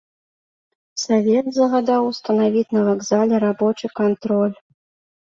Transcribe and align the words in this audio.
Савет 1.01 1.47
загадаў 1.57 2.07
устанавіць 2.11 2.73
на 2.77 2.81
вакзале 2.87 3.35
рабочы 3.43 3.85
кантроль. 4.01 4.57